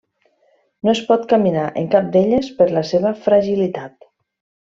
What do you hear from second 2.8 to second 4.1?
seva fragilitat.